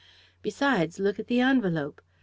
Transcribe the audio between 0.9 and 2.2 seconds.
look at the envelope: 'M.